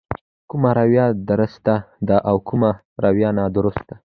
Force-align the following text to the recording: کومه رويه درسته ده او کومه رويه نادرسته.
کومه 0.49 0.69
رويه 0.79 1.05
درسته 1.29 1.73
ده 2.07 2.17
او 2.29 2.35
کومه 2.47 2.71
رويه 3.03 3.29
نادرسته. 3.39 3.93